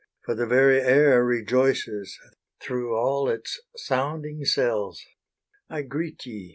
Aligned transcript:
For 0.25 0.33
the 0.33 0.47
very 0.47 0.81
air 0.81 1.23
rejoices. 1.23 2.17
Through 2.59 2.95
all 2.97 3.29
its 3.29 3.61
sounding 3.75 4.43
cells! 4.45 5.03
I 5.69 5.83
greet 5.83 6.25
ye! 6.25 6.49